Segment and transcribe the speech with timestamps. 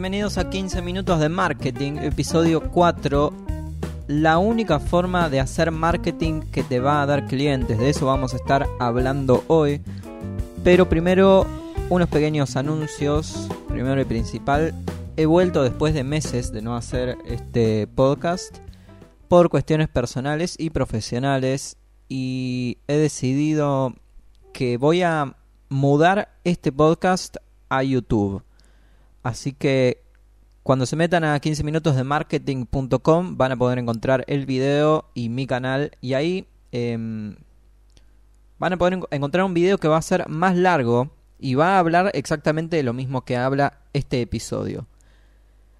[0.00, 3.34] Bienvenidos a 15 minutos de marketing, episodio 4.
[4.06, 8.32] La única forma de hacer marketing que te va a dar clientes, de eso vamos
[8.32, 9.82] a estar hablando hoy.
[10.64, 11.46] Pero primero
[11.90, 13.46] unos pequeños anuncios.
[13.68, 14.72] Primero y principal,
[15.18, 18.56] he vuelto después de meses de no hacer este podcast
[19.28, 21.76] por cuestiones personales y profesionales
[22.08, 23.94] y he decidido
[24.54, 25.36] que voy a
[25.68, 27.36] mudar este podcast
[27.68, 28.42] a YouTube.
[29.22, 30.02] Así que
[30.62, 35.28] cuando se metan a 15 minutos de marketing.com van a poder encontrar el video y
[35.28, 37.36] mi canal y ahí em,
[38.58, 41.78] van a poder encontrar un video que va a ser más largo y va a
[41.78, 44.86] hablar exactamente de lo mismo que habla este episodio.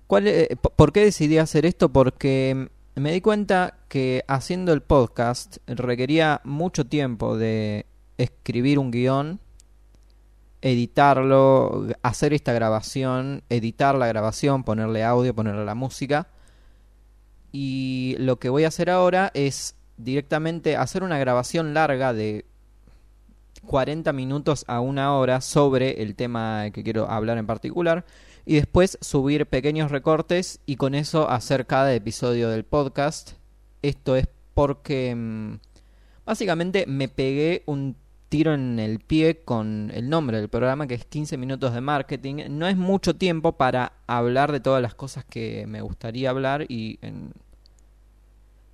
[0.07, 1.91] ¿Cuál, eh, ¿Por qué decidí hacer esto?
[1.91, 7.87] Porque me di cuenta que haciendo el podcast requería mucho tiempo de
[8.19, 9.41] escribir un guion,
[10.63, 16.29] editarlo, hacer esta grabación, editar la grabación, ponerle audio, ponerle la música.
[17.53, 22.47] Y lo que voy a hacer ahora es directamente hacer una grabación larga de
[23.67, 28.05] 40 minutos a una hora sobre el tema que quiero hablar en particular
[28.47, 33.33] y después subir pequeños recortes y con eso hacer cada episodio del podcast.
[33.83, 35.59] Esto es porque mm,
[36.25, 37.97] básicamente me pegué un
[38.31, 42.45] tiro en el pie con el nombre del programa que es 15 minutos de marketing.
[42.49, 46.99] No es mucho tiempo para hablar de todas las cosas que me gustaría hablar y
[47.03, 47.33] en,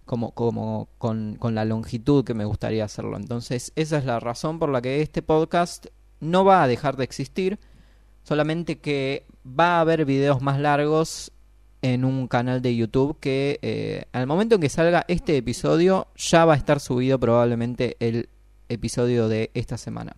[0.05, 3.17] como, como con, con la longitud que me gustaría hacerlo.
[3.17, 5.87] Entonces esa es la razón por la que este podcast
[6.21, 7.59] no va a dejar de existir,
[8.25, 11.33] solamente que va a haber videos más largos
[11.81, 16.45] en un canal de YouTube que eh, al momento en que salga este episodio ya
[16.45, 18.29] va a estar subido probablemente el
[18.69, 20.17] episodio de esta semana.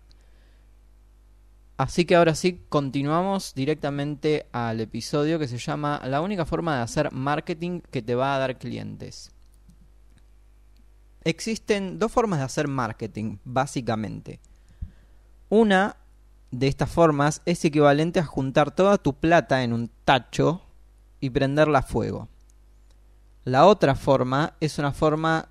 [1.77, 6.81] Así que ahora sí, continuamos directamente al episodio que se llama La única forma de
[6.81, 9.31] hacer marketing que te va a dar clientes.
[11.23, 14.39] Existen dos formas de hacer marketing, básicamente.
[15.47, 15.97] Una
[16.51, 20.61] de estas formas es equivalente a juntar toda tu plata en un tacho
[21.19, 22.27] y prenderla a fuego.
[23.45, 25.48] La otra forma es una forma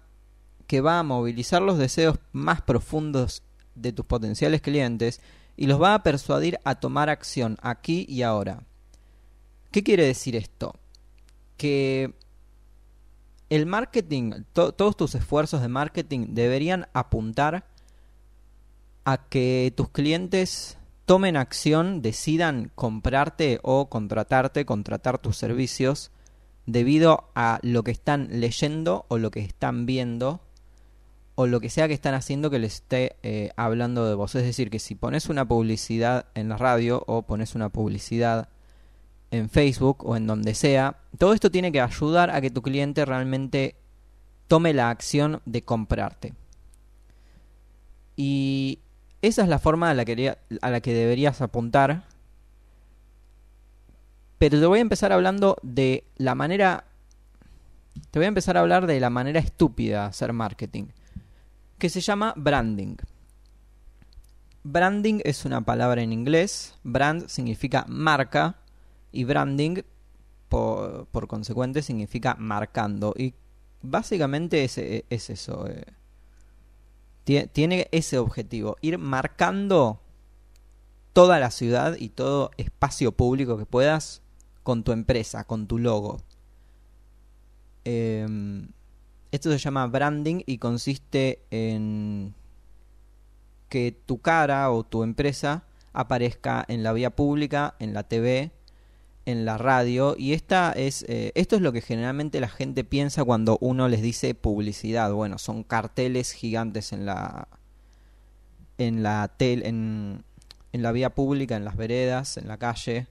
[0.69, 3.43] que va a movilizar los deseos más profundos
[3.75, 5.21] de tus potenciales clientes
[5.57, 8.63] y los va a persuadir a tomar acción aquí y ahora.
[9.73, 10.75] ¿Qué quiere decir esto?
[11.57, 12.13] Que
[13.49, 17.67] el marketing, todos tus esfuerzos de marketing deberían apuntar
[19.05, 26.11] a que tus clientes tomen acción, decidan comprarte o contratarte, contratar tus servicios
[26.67, 30.43] debido a lo que están leyendo o lo que están viendo
[31.41, 34.35] o lo que sea que están haciendo que les esté eh, hablando de vos.
[34.35, 38.49] Es decir, que si pones una publicidad en la radio o pones una publicidad
[39.31, 43.05] en Facebook o en donde sea, todo esto tiene que ayudar a que tu cliente
[43.05, 43.77] realmente
[44.49, 46.35] tome la acción de comprarte.
[48.17, 48.81] Y
[49.23, 52.03] esa es la forma a la que, a la que deberías apuntar.
[54.39, 56.83] Pero te voy a empezar hablando de la manera...
[58.11, 60.87] Te voy a empezar a hablar de la manera estúpida de hacer marketing
[61.79, 62.97] que se llama branding.
[64.65, 68.59] Branding es una palabra en inglés, brand significa marca
[69.13, 69.83] y branding
[70.49, 73.15] por, consecuente significa marcando.
[73.17, 73.35] Y
[73.81, 75.67] básicamente es, es eso.
[75.69, 75.85] Eh.
[77.53, 80.01] Tiene ese objetivo, ir marcando
[81.13, 84.23] toda la ciudad y todo espacio público que puedas
[84.63, 86.19] con tu empresa, con tu logo.
[87.85, 88.27] Eh,
[89.31, 92.35] esto se llama branding y consiste en
[93.69, 98.53] que tu cara o tu empresa aparezca en la vía pública, en la TV,
[99.27, 103.25] en la radio y esta es eh, esto es lo que generalmente la gente piensa
[103.25, 105.13] cuando uno les dice publicidad.
[105.13, 107.49] Bueno, son carteles gigantes en la
[108.79, 110.25] en la en
[110.73, 113.09] la vía pública, en las veredas, en la calle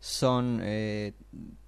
[0.00, 1.12] son eh,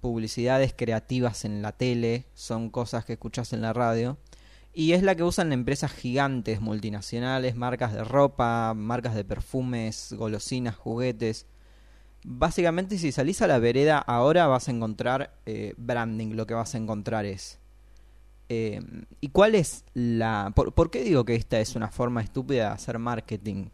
[0.01, 4.17] publicidades creativas en la tele, son cosas que escuchas en la radio.
[4.73, 10.75] Y es la que usan empresas gigantes, multinacionales, marcas de ropa, marcas de perfumes, golosinas,
[10.75, 11.45] juguetes.
[12.25, 16.73] Básicamente si salís a la vereda ahora vas a encontrar eh, branding, lo que vas
[16.73, 17.59] a encontrar es...
[18.49, 18.81] Eh,
[19.21, 20.51] ¿Y cuál es la...
[20.55, 23.67] Por, ¿Por qué digo que esta es una forma estúpida de hacer marketing?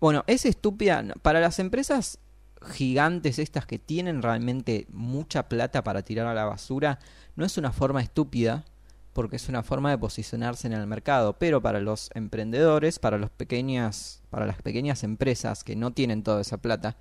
[0.00, 1.02] Bueno, es estúpida.
[1.22, 2.18] Para las empresas
[2.66, 6.98] gigantes estas que tienen realmente mucha plata para tirar a la basura,
[7.36, 8.64] no es una forma estúpida,
[9.12, 13.30] porque es una forma de posicionarse en el mercado, pero para los emprendedores, para los
[13.30, 16.96] pequeñas, para las pequeñas empresas que no tienen toda esa plata,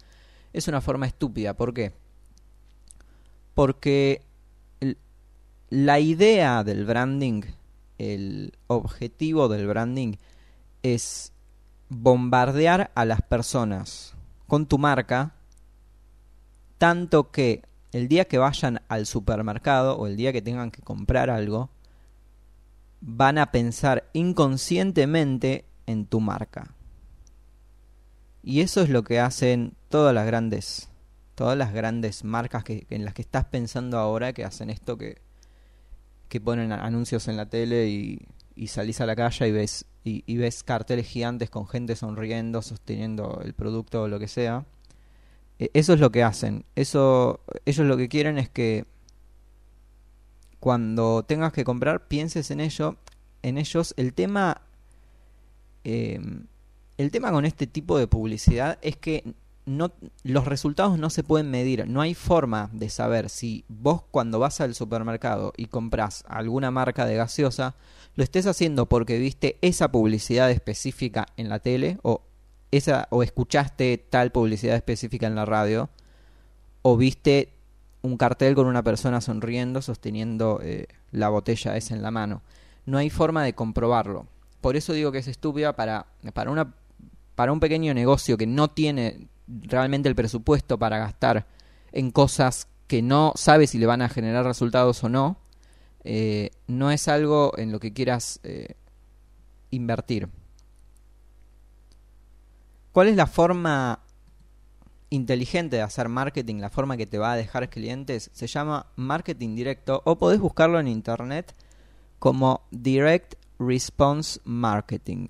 [0.53, 1.55] es una forma estúpida.
[1.55, 1.93] ¿Por qué?
[3.55, 4.21] Porque
[5.69, 7.41] la idea del branding,
[7.97, 10.17] el objetivo del branding
[10.83, 11.33] es
[11.89, 14.13] bombardear a las personas
[14.47, 15.33] con tu marca,
[16.77, 21.29] tanto que el día que vayan al supermercado o el día que tengan que comprar
[21.29, 21.69] algo,
[23.01, 26.75] van a pensar inconscientemente en tu marca.
[28.41, 30.89] Y eso es lo que hacen todas las grandes,
[31.35, 35.21] todas las grandes marcas que, en las que estás pensando ahora que hacen esto que,
[36.27, 40.63] que ponen anuncios en la tele y, salís a la calle y ves, y, ves
[40.63, 44.65] carteles gigantes con gente sonriendo, sosteniendo el producto o lo que sea.
[45.59, 46.65] E, eso es lo que hacen.
[46.75, 48.85] Eso, ellos lo que quieren es que
[50.59, 52.97] cuando tengas que comprar pienses en ello,
[53.41, 53.93] en ellos.
[53.97, 54.61] El tema,
[55.83, 56.47] em,
[56.97, 59.23] el tema con este tipo de publicidad es que
[59.65, 59.91] no,
[60.23, 61.87] los resultados no se pueden medir.
[61.87, 67.05] No hay forma de saber si vos cuando vas al supermercado y compras alguna marca
[67.05, 67.75] de gaseosa,
[68.15, 72.21] lo estés haciendo porque viste esa publicidad específica en la tele o
[72.77, 75.89] esa o escuchaste tal publicidad específica en la radio
[76.81, 77.53] o viste
[78.01, 82.41] un cartel con una persona sonriendo sosteniendo eh, la botella esa en la mano.
[82.85, 84.27] No hay forma de comprobarlo.
[84.59, 86.73] Por eso digo que es estúpida para, para, una,
[87.35, 91.45] para un pequeño negocio que no tiene realmente el presupuesto para gastar
[91.91, 95.37] en cosas que no sabe si le van a generar resultados o no,
[96.03, 98.75] eh, no es algo en lo que quieras eh,
[99.71, 100.29] invertir.
[102.93, 104.01] ¿Cuál es la forma
[105.09, 108.29] inteligente de hacer marketing, la forma que te va a dejar clientes?
[108.33, 111.55] Se llama marketing directo o podés buscarlo en internet
[112.19, 115.29] como Direct Response Marketing.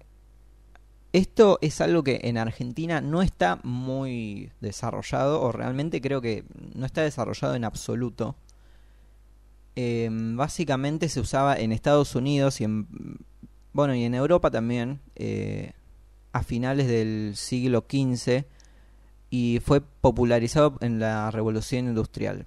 [1.13, 6.43] Esto es algo que en Argentina no está muy desarrollado o realmente creo que
[6.75, 8.35] no está desarrollado en absoluto.
[9.77, 12.87] Em, básicamente se usaba en Estados Unidos y en
[13.71, 15.71] bueno y en Europa también eh,
[16.33, 18.45] a finales del siglo XV
[19.29, 22.45] y fue popularizado en la Revolución Industrial.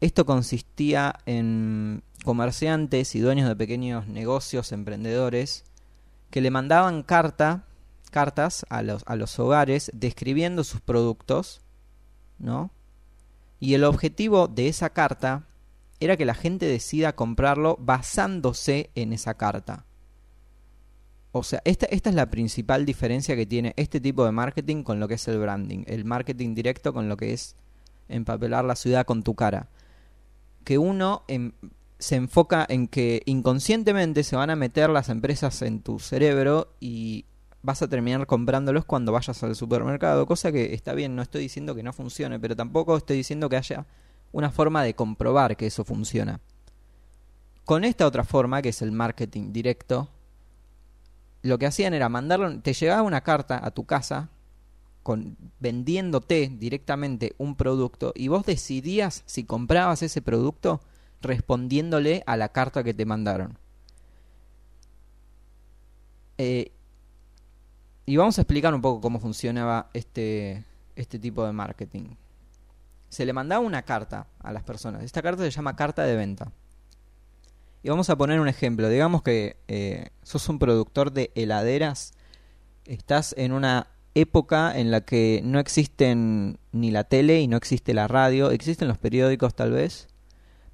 [0.00, 5.64] Esto consistía en comerciantes y dueños de pequeños negocios, emprendedores,
[6.30, 7.64] que le mandaban carta,
[8.10, 11.60] cartas a los, a los hogares describiendo sus productos,
[12.38, 12.70] ¿no?
[13.60, 15.46] Y el objetivo de esa carta
[16.00, 19.84] era que la gente decida comprarlo basándose en esa carta.
[21.32, 25.00] O sea, esta, esta es la principal diferencia que tiene este tipo de marketing con
[25.00, 25.84] lo que es el branding.
[25.86, 27.56] El marketing directo con lo que es
[28.08, 29.68] empapelar la ciudad con tu cara.
[30.64, 31.54] Que uno en,
[31.98, 37.24] se enfoca en que inconscientemente se van a meter las empresas en tu cerebro y
[37.62, 41.74] vas a terminar comprándolos cuando vayas al supermercado, cosa que está bien, no estoy diciendo
[41.74, 43.86] que no funcione, pero tampoco estoy diciendo que haya
[44.32, 46.40] una forma de comprobar que eso funciona.
[47.64, 50.08] Con esta otra forma, que es el marketing directo,
[51.42, 54.30] lo que hacían era mandarlo, te llegaba una carta a tu casa
[55.02, 60.80] con vendiéndote directamente un producto y vos decidías si comprabas ese producto
[61.20, 63.58] respondiéndole a la carta que te mandaron.
[66.38, 66.72] Eh,
[68.06, 70.64] y vamos a explicar un poco cómo funcionaba este,
[70.96, 72.16] este tipo de marketing.
[73.08, 75.02] Se le mandaba una carta a las personas.
[75.02, 76.50] Esta carta se llama carta de venta.
[77.82, 78.88] Y vamos a poner un ejemplo.
[78.88, 82.14] Digamos que eh, sos un productor de heladeras.
[82.84, 87.92] Estás en una época en la que no existen ni la tele y no existe
[87.92, 88.50] la radio.
[88.50, 90.08] Existen los periódicos tal vez.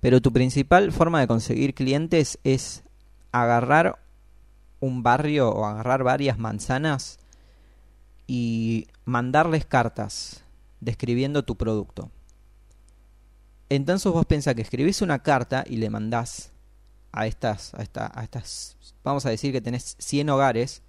[0.00, 2.84] Pero tu principal forma de conseguir clientes es
[3.32, 3.98] agarrar
[4.80, 7.18] un barrio o agarrar varias manzanas
[8.26, 10.44] y mandarles cartas
[10.80, 12.10] describiendo tu producto.
[13.70, 16.52] Entonces vos pensás que escribís una carta y le mandás
[17.12, 20.82] a estas, a, esta, a estas, vamos a decir que tenés 100 hogares,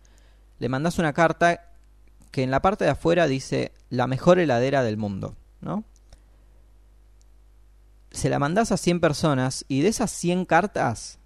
[0.60, 1.74] le mandás una carta
[2.32, 5.84] que en la parte de afuera dice la mejor heladera del mundo, ¿no?
[8.12, 11.20] se la mandás a 100 personas y de esas 100 cartas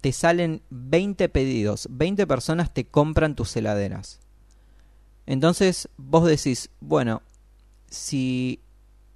[0.00, 4.20] te salen 20 pedidos, 20 personas te compran tus heladeras.
[5.26, 7.22] Entonces vos decís, bueno,
[7.88, 8.60] si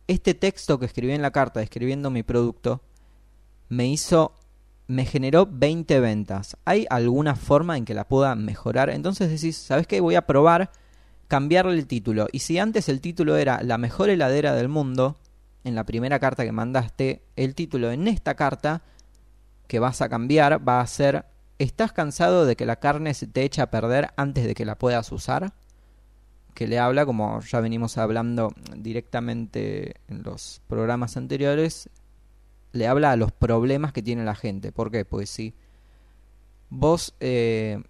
[0.07, 2.83] este texto que escribí en la carta describiendo mi producto
[3.69, 4.35] me hizo
[4.89, 6.57] me generó 20 ventas.
[6.65, 8.89] ¿Hay alguna forma en que la pueda mejorar?
[8.89, 10.01] Entonces decís, ¿sabes qué?
[10.01, 10.71] Voy a probar
[11.29, 12.27] cambiarle el título.
[12.33, 15.19] Y si antes el título era la mejor heladera del mundo,
[15.63, 18.83] en la primera carta que mandaste, el título en esta carta
[19.67, 21.27] que vas a cambiar va a ser
[21.59, 24.79] ¿Estás cansado de que la carne se te eche a perder antes de que la
[24.79, 25.53] puedas usar?
[26.59, 31.89] que le habla, como ya venimos hablando directamente en los programas anteriores,
[32.73, 34.73] le habla a los problemas que tiene la gente.
[34.73, 35.05] ¿Por qué?
[35.05, 35.55] Pues si
[36.71, 37.83] vos eh,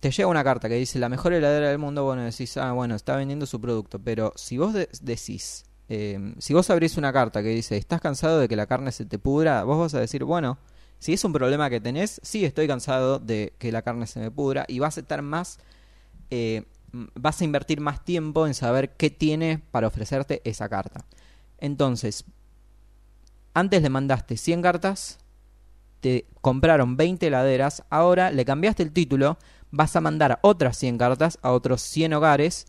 [0.00, 2.94] te llega una carta que dice la mejor heladera del mundo, bueno, decís, ah, bueno,
[2.94, 7.48] está vendiendo su producto, pero si vos decís, eh, si vos abrís una carta que
[7.48, 10.58] dice, estás cansado de que la carne se te pudra, vos vas a decir, bueno,
[10.98, 14.30] si es un problema que tenés, sí estoy cansado de que la carne se me
[14.30, 15.58] pudra y vas a estar más...
[16.30, 21.04] Eh, vas a invertir más tiempo en saber qué tiene para ofrecerte esa carta.
[21.58, 22.24] Entonces,
[23.54, 25.18] antes le mandaste 100 cartas,
[26.00, 29.38] te compraron 20 heladeras, ahora le cambiaste el título,
[29.70, 32.66] vas a mandar otras 100 cartas a otros 100 hogares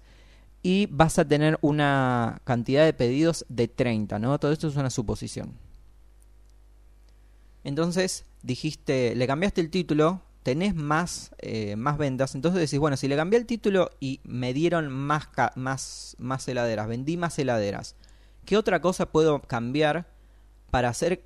[0.64, 4.38] y vas a tener una cantidad de pedidos de 30, ¿no?
[4.40, 5.54] Todo esto es una suposición.
[7.64, 13.08] Entonces, dijiste, le cambiaste el título, tenés más, eh, más ventas, entonces decís, bueno, si
[13.08, 17.96] le cambié el título y me dieron más, más, más heladeras, vendí más heladeras,
[18.46, 20.08] ¿qué otra cosa puedo cambiar
[20.72, 21.24] para hacer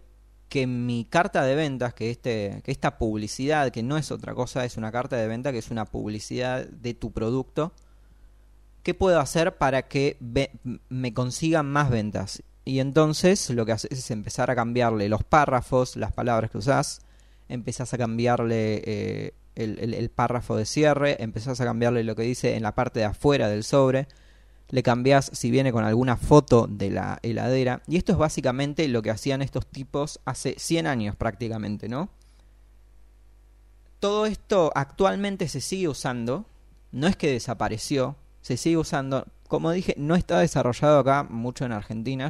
[0.50, 4.66] que mi carta de ventas, que, este, que esta publicidad, que no es otra cosa,
[4.66, 7.74] es una carta de venta, que es una publicidad de tu producto,
[8.84, 10.18] ¿qué puedo hacer para que
[10.90, 12.44] me consigan más ventas?
[12.66, 17.02] Y entonces lo que haces es empezar a cambiarle los párrafos, las palabras que usás,
[17.48, 22.56] empezás a cambiarle eh, el, el, párrafo de cierre, empezás a cambiarle lo que dice
[22.56, 24.08] en la parte de afuera del sobre,
[24.70, 27.82] le cambiás si viene con alguna foto de la heladera.
[27.88, 32.10] Y esto es básicamente lo que hacían estos tipos hace 100 años prácticamente, ¿no?
[34.00, 36.46] Todo esto actualmente se sigue usando,
[36.92, 39.26] no es que desapareció, se sigue usando.
[39.48, 42.30] Como dije, no está desarrollado acá mucho en Argentina.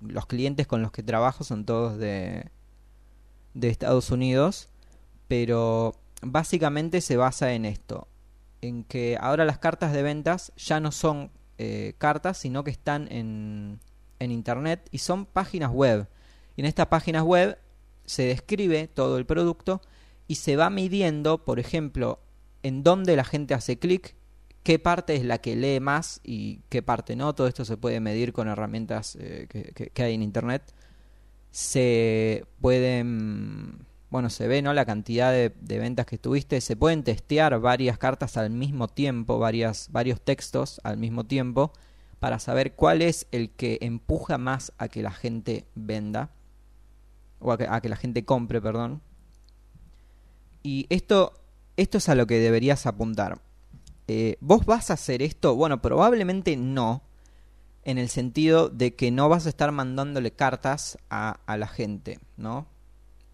[0.00, 2.50] los clientes con los que trabajo son todos de,
[3.52, 4.68] de Estados Unidos,
[5.28, 8.08] pero básicamente se basa en esto,
[8.62, 13.10] en que ahora las cartas de ventas ya no son eh, cartas, sino que están
[13.10, 13.80] en,
[14.18, 16.08] en Internet y son páginas web.
[16.56, 17.58] Y en estas páginas web
[18.04, 19.80] se describe todo el producto
[20.26, 22.20] y se va midiendo, por ejemplo,
[22.62, 24.16] en dónde la gente hace clic,
[24.62, 27.34] qué parte es la que lee más y qué parte no.
[27.34, 30.74] Todo esto se puede medir con herramientas eh, que, que, hay en Internet.
[31.50, 34.72] Se pueden, bueno, se ve, ¿no?
[34.72, 36.60] La cantidad de, de, ventas que tuviste.
[36.60, 41.72] Se pueden testear varias cartas al mismo tiempo, varias, varios textos al mismo tiempo,
[42.20, 46.30] para saber cuál es el que empuja más a que la gente venda.
[47.40, 49.02] O a que, a que la gente compre, perdón.
[50.62, 51.32] Y esto,
[51.76, 53.40] esto es a lo que deberías apuntar
[54.06, 55.56] eh, ¿vos vas a hacer esto?
[55.56, 57.02] Bueno, probablemente no,
[57.84, 62.66] en el sentido de que no vas a estar mandándole cartas a, la gente, ¿no?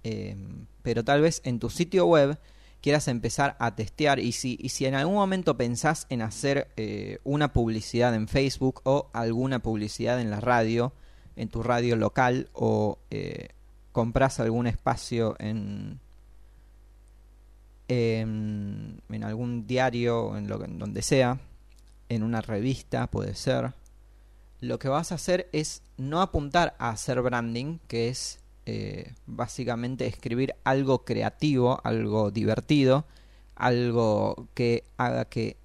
[0.05, 0.37] Eh,
[0.83, 2.39] pero tal vez en tu sitio web
[2.81, 7.19] quieras empezar a testear y si, y si en algún momento pensás en hacer eh,
[7.25, 10.95] una publicidad en Facebook o alguna publicidad en la radio,
[11.37, 12.99] en tu radio local o
[13.93, 16.01] compras algún espacio en,
[17.89, 21.39] en, algún diario, en, en donde sea,
[22.09, 23.73] en una revista puede ser,
[24.61, 30.07] lo que vas a hacer es no apuntar a hacer branding, que es eh, básicamente
[30.07, 33.07] escribir algo creativo, algo divertido,
[33.57, 35.57] algo que haga que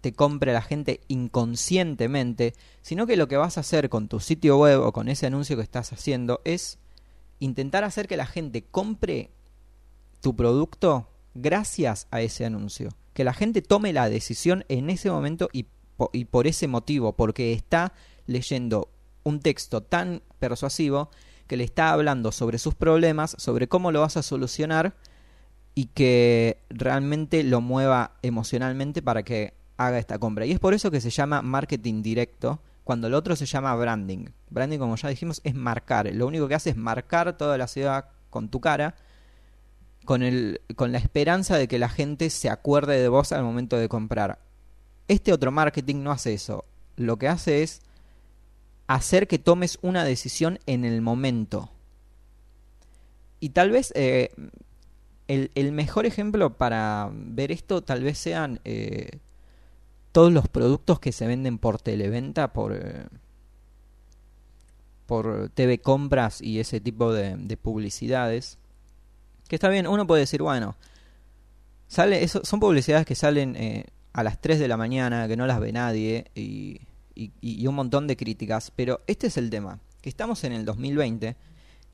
[0.00, 4.58] te compre la gente inconscientemente, sino que lo que vas a hacer con tu sitio
[4.58, 6.78] web o con ese anuncio que estás haciendo es
[7.40, 9.30] intentar hacer que la gente compre
[10.20, 12.90] tu producto gracias a ese anuncio.
[13.14, 15.66] Que la gente tome la decisión en ese momento y,
[16.12, 17.92] y por ese motivo, porque está
[18.26, 18.88] leyendo
[19.24, 21.10] un texto tan persuasivo
[21.48, 24.94] que le está hablando sobre sus problemas, sobre cómo lo vas a solucionar
[25.74, 30.46] y que realmente lo mueva emocionalmente para que haga esta compra.
[30.46, 34.26] Y es por eso que se llama marketing directo, cuando el otro se llama branding.
[34.50, 36.08] Branding, como ya dijimos, es marcar.
[36.12, 38.94] Lo único que hace es marcar toda la ciudad con tu cara
[40.08, 43.76] con, el, con la esperanza de que la gente se acuerde de vos al momento
[43.76, 44.38] de comprar.
[45.06, 46.64] Este otro marketing no hace eso.
[46.96, 47.82] Lo que hace es
[48.88, 51.70] hacer que tomes una decisión en el momento.
[53.38, 54.30] Y tal vez eh,
[55.28, 59.20] el, mejor ejemplo para ver esto tal vez sean eh,
[60.10, 63.06] todos los productos que se venden por televenta, por, eh,
[65.06, 68.58] por TV compras y ese tipo de publicidades.
[69.48, 70.76] Que está bien, uno puede decir, bueno,
[71.88, 76.26] son publicidades que salen a las 3 de la mañana, que no las ve nadie
[76.34, 76.80] y,
[77.18, 81.36] y, un montón de críticas, pero este es el tema, que estamos en el 2020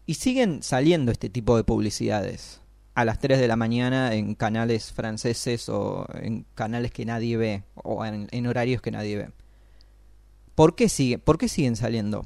[0.06, 2.60] y siguen saliendo este tipo de publicidades
[2.94, 7.64] a las 3 de la mañana en canales franceses o en canales que nadie ve
[7.74, 9.30] o en, en horarios que nadie ve.
[10.54, 12.24] ¿Por qué, sigue, ¿Por qué siguen saliendo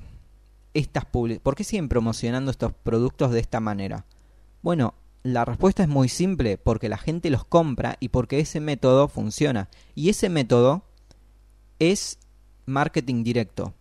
[0.75, 4.05] estas ¿Por qué siguen promocionando estos productos de esta manera?
[4.63, 9.09] Bueno, la respuesta es muy simple, porque la gente los compra y porque ese método
[9.09, 9.69] funciona.
[9.95, 10.85] Y ese método
[11.79, 12.19] es
[12.69, 13.75] marketing directo.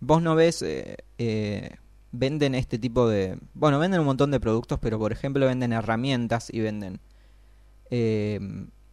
[0.00, 1.76] Vos no ves, eh, eh,
[2.10, 3.38] venden este tipo de...
[3.54, 7.00] Bueno, venden un montón de productos, pero por ejemplo venden herramientas y venden
[7.90, 8.40] eh,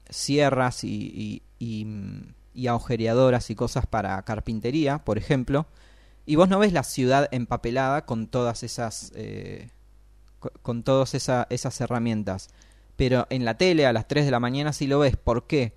[0.09, 1.87] sierras y, y,
[2.53, 5.65] y, agujereadoras y cosas para carpintería, por ejemplo.
[6.25, 9.11] Y vos no ves la ciudad empapelada con todas esas...
[10.61, 12.49] con todas esas herramientas.
[12.95, 15.15] Pero en la tele a las 3 de la mañana sí lo ves.
[15.15, 15.73] ¿Por qué?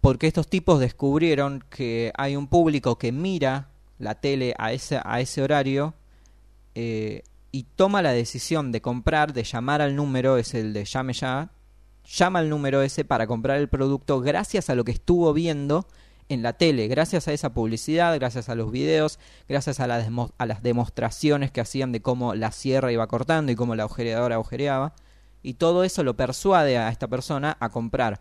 [0.00, 5.20] Porque estos tipos descubrieron que hay un público que mira la tele a ese, a
[5.20, 5.94] ese horario
[6.74, 11.12] eh, y toma la decisión de comprar, de llamar al número, es el de llame
[11.12, 11.50] ya,
[12.04, 15.86] llama al número ese para comprar el producto gracias a lo que estuvo viendo
[16.30, 20.62] en la tele, gracias a esa publicidad, gracias a los videos, gracias a, a las
[20.62, 24.94] demostraciones que hacían de cómo la sierra iba cortando y cómo la agujereadora agujereaba.
[25.42, 28.20] Y todo eso lo persuade a esta persona a comprar.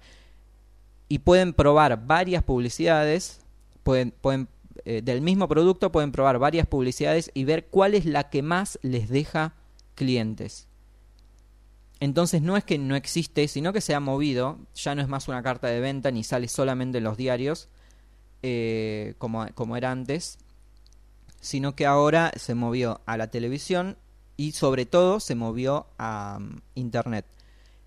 [1.10, 3.42] Y pueden probar varias publicidades,
[3.84, 4.48] pueden, pueden
[4.86, 8.80] eh, del mismo producto pueden probar varias publicidades y ver cuál es la que más
[8.82, 9.54] les deja
[9.96, 10.68] clientes.
[12.00, 15.28] Entonces no es que no existe, sino que se ha movido, ya no es más
[15.28, 17.68] una carta de venta ni sale solamente en los diarios
[18.42, 20.38] eh, como, como era antes,
[21.42, 23.98] sino que ahora se movió a la televisión
[24.38, 27.26] y sobre todo se movió a mm, Internet.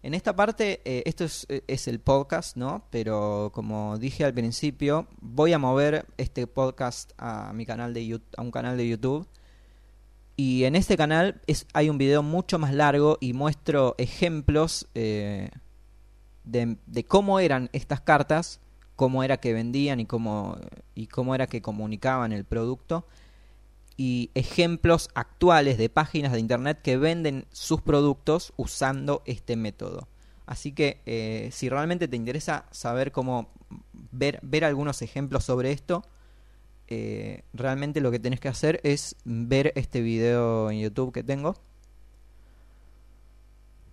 [0.04, 2.84] En esta parte, eh, esto eh, es, el podcast, ¿no?
[2.90, 8.34] Pero como dije al principio, voy a mover este podcast a mi canal de YouTube,
[8.36, 9.28] a un canal de YouTube.
[10.34, 15.50] Y en este canal es, hay un video mucho más largo y muestro ejemplos eh,
[16.42, 18.60] de, de, cómo eran estas cartas,
[18.96, 20.58] cómo era que vendían y cómo,
[20.96, 23.06] y cómo era que comunicaban el producto
[24.04, 30.08] y ejemplos actuales de páginas de internet que venden sus productos usando este método.
[30.44, 33.52] Así que eh, si realmente te interesa saber cómo
[34.10, 36.02] ver, ver algunos ejemplos sobre esto,
[36.88, 41.54] eh, realmente lo que tenés que hacer es ver este video en YouTube que tengo.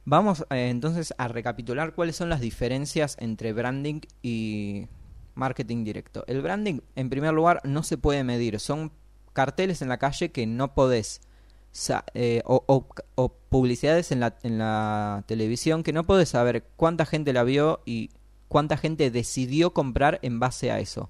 [0.06, 4.88] Vamos eh, entonces a recapitular cuáles son las diferencias entre branding y
[5.36, 6.24] marketing directo.
[6.26, 8.60] El branding, en primer lugar, no se puede medir.
[8.60, 8.92] Son
[9.40, 11.22] carteles en la calle que no podés,
[12.14, 12.86] eh, o,
[13.48, 18.10] publicidades en la, en la televisión que no podés saber cuánta gente la vio y
[18.50, 21.10] cuánta gente decidió comprar en base a eso.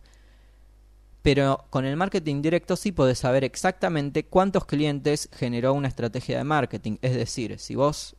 [1.24, 6.44] Pero con el marketing directo sí podés saber exactamente cuántos clientes generó una estrategia de
[6.44, 6.98] marketing.
[7.02, 8.16] Es decir, si vos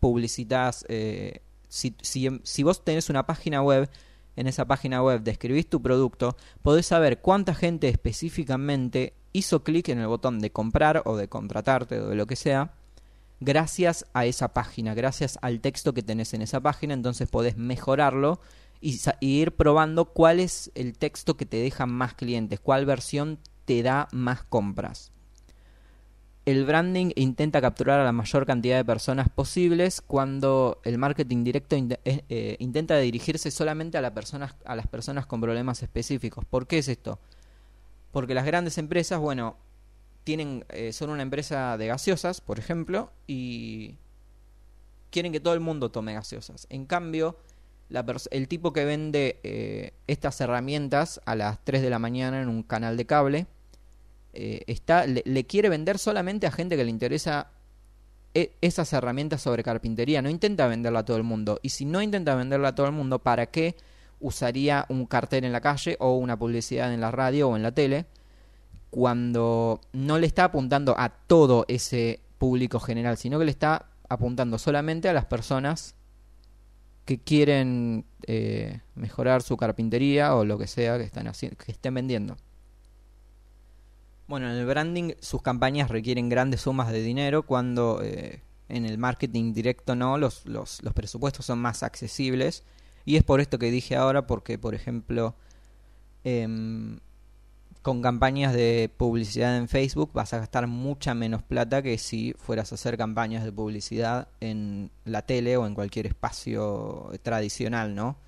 [0.00, 3.88] publicitas, eh, si, si, si vos tenés una página web
[4.34, 9.98] en esa página web describís tu producto, podés saber cuánta gente específicamente hizo clic en
[9.98, 12.74] el botón de comprar o de contratarte o de lo que sea,
[13.40, 18.40] gracias a esa página, gracias al texto que tenés en esa página, entonces podés mejorarlo
[18.80, 23.82] y, ir probando cuál es el texto que te deja más clientes, cuál versión te
[23.82, 25.12] da más compras
[26.50, 31.76] el branding intenta capturar a la mayor cantidad de personas posibles cuando el marketing directo
[31.76, 36.44] eh, eh, intenta dirigirse solamente a, personas, a las personas con problemas específicos.
[36.44, 37.18] ¿Por qué es esto?
[38.12, 39.56] Porque las grandes empresas, bueno,
[40.24, 43.96] tienen, eh, son una empresa de gaseosas, por ejemplo, y
[45.10, 46.66] quieren que todo el mundo tome gaseosas.
[46.70, 47.36] En cambio,
[48.30, 52.96] el tipo que vende estas herramientas a las 3 de la mañana en un canal
[52.96, 53.46] de cable,
[54.32, 57.48] eh, está, le, quiere vender solamente a gente que le interesa
[58.34, 60.22] e, esas herramientas sobre carpintería.
[60.22, 61.58] No intenta venderla a todo el mundo.
[61.62, 63.76] Y si no intenta venderla a todo el mundo, ¿para qué
[64.20, 67.72] usaría un cartel en la calle o una publicidad en la radio o en la
[67.72, 68.06] tele?
[68.90, 74.58] Cuando no le está apuntando a todo ese público general, sino que le está apuntando
[74.58, 75.94] solamente a las personas
[77.04, 82.36] que quieren eh, mejorar su carpintería o lo que sea que, están que estén vendiendo.
[84.26, 88.96] Bueno, en el branding sus campañas requieren grandes sumas de dinero cuando eh, en el
[88.96, 92.62] marketing directo no, los, los, los, presupuestos son más accesibles.
[93.10, 95.34] Y es por esto que dije ahora, porque por ejemplo,
[96.24, 97.00] em,
[97.82, 102.72] con campañas de publicidad en Facebook vas a gastar mucha menos plata que si fueras
[102.72, 108.18] a hacer campañas de publicidad en la tele o en cualquier espacio tradicional, ¿no?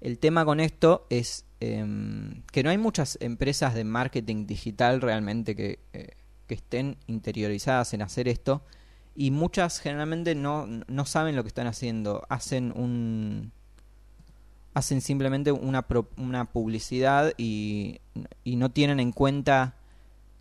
[0.00, 5.54] El tema con esto es Em, que no hay muchas empresas de marketing digital realmente
[5.54, 6.16] que, eh,
[6.48, 8.64] que, estén interiorizadas en hacer esto
[9.14, 12.26] y muchas generalmente no, no saben lo que están haciendo.
[12.28, 13.52] Hacen un,
[14.74, 18.00] hacen simplemente una, una publicidad y,
[18.44, 19.76] y, no tienen en cuenta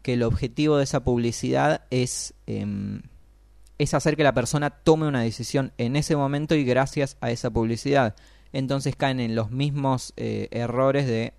[0.01, 3.01] que el objetivo de esa publicidad es, em,
[3.77, 7.49] es hacer que la persona tome una decisión en ese momento y gracias a esa
[7.49, 8.15] publicidad.
[8.53, 11.33] Entonces caen en los mismos eh, errores de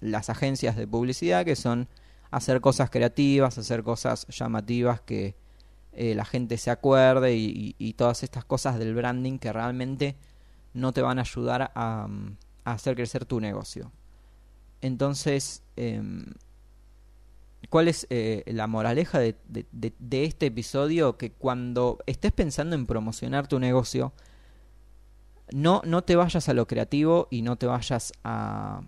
[0.00, 1.88] las agencias de publicidad que son
[2.30, 5.36] hacer cosas creativas, hacer cosas llamativas que
[5.92, 10.16] eh, la gente se acuerde y, todas estas cosas del branding que realmente
[10.74, 12.08] no te van a ayudar a,
[12.64, 13.90] hacer crecer tu negocio.
[14.80, 16.26] Entonces, em,
[17.68, 21.16] ¿cuál es eh, la moraleja de, de, este episodio?
[21.16, 24.12] Que cuando estés pensando en promocionar tu negocio,
[25.52, 28.82] no, no te vayas a lo creativo y no te vayas a...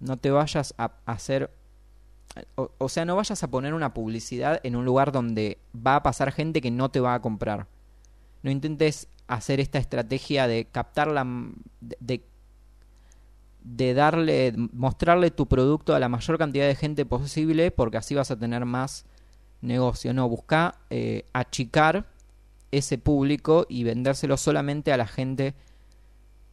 [0.00, 1.50] No te vayas a hacer
[2.56, 6.32] o, sea, no vayas a poner una publicidad en un lugar donde va a pasar
[6.32, 7.68] gente que no te va a comprar.
[8.42, 11.26] No intentes hacer esta estrategia de captar la.
[11.80, 12.24] de,
[13.62, 14.52] de darle.
[14.72, 18.64] mostrarle tu producto a la mayor cantidad de gente posible porque así vas a tener
[18.64, 19.06] más
[19.60, 20.12] negocio.
[20.14, 22.06] No, busca eh, achicar
[22.70, 25.54] ese público y vendérselo solamente a la gente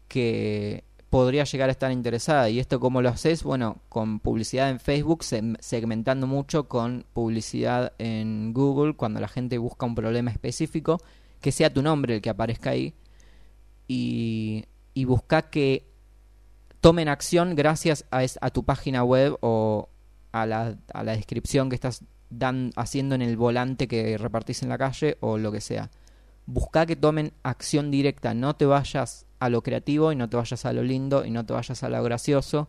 [0.08, 2.50] que podría llegar a estar interesada.
[2.50, 3.44] ¿Y esto cómo lo haces?
[3.44, 9.86] Bueno, con publicidad en Facebook, segmentando mucho con publicidad en Google, cuando la gente busca
[9.86, 11.02] un problema específico,
[11.42, 12.94] que sea tu nombre el que aparezca ahí.
[13.88, 15.92] Y, y busca que
[16.80, 19.90] tomen acción gracias a, a tu página web o
[20.32, 22.04] a la, a la descripción que estás
[22.76, 25.90] haciendo en el volante que repartís en la calle o lo que sea.
[26.46, 30.66] Busca que tomen acción directa, no te vayas a lo creativo y no te vayas
[30.66, 32.68] a lo lindo y no te vayas a lo gracioso,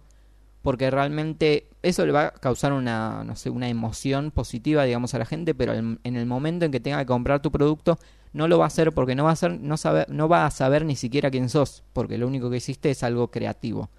[0.62, 5.18] porque realmente eso le va a causar una, no sé, una emoción positiva, digamos, a
[5.18, 7.98] la gente, pero en el momento en que tenga que comprar tu producto,
[8.32, 9.76] no lo va a hacer porque no va a, ser, no,
[10.08, 13.30] no va a saber ni siquiera quién sos, porque lo único que hiciste es algo
[13.30, 13.90] creativo.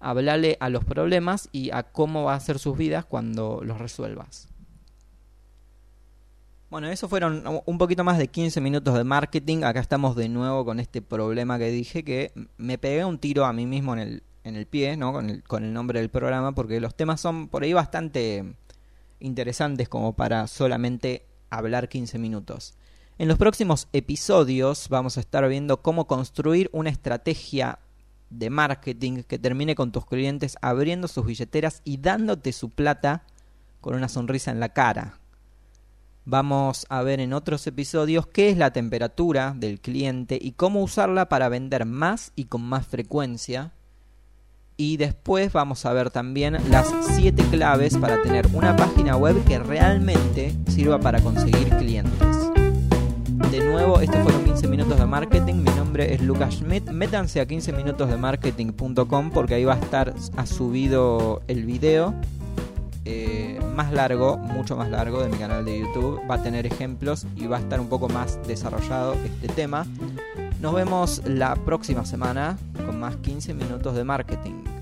[0.00, 4.48] Hablale a los problemas y a cómo va a ser sus vidas cuando los resuelvas.
[6.70, 9.62] Bueno, eso fueron un poquito más de 15 minutos de marketing.
[9.62, 13.52] Acá estamos de nuevo con este problema que dije que me pegué un tiro a
[13.52, 15.12] mí mismo en el, en el pie, ¿no?
[15.12, 18.54] Con el, con el nombre del programa, porque los temas son por ahí bastante
[19.20, 22.74] interesantes como para solamente hablar 15 minutos.
[23.18, 27.78] En los próximos episodios vamos a estar viendo cómo construir una estrategia
[28.30, 33.24] de marketing que termine con tus clientes abriendo sus billeteras y dándote su plata
[33.80, 35.18] con una sonrisa en la cara.
[36.24, 41.28] Vamos a ver en otros episodios qué es la temperatura del cliente y cómo usarla
[41.28, 43.72] para vender más y con más frecuencia.
[44.76, 49.58] Y después vamos a ver también las 7 claves para tener una página web que
[49.58, 52.50] realmente sirva para conseguir clientes.
[53.50, 55.56] De nuevo, estos fueron 15 minutos de marketing.
[55.56, 56.90] Mi nombre es Lucas Schmidt.
[56.90, 62.14] Métanse a 15minutosdemarketing.com porque ahí va a estar a subido el video
[63.04, 66.20] eh, más largo, mucho más largo de mi canal de YouTube.
[66.30, 69.86] Va a tener ejemplos y va a estar un poco más desarrollado este tema.
[70.62, 74.81] Nos vemos la próxima semana con más 15 minutos de marketing.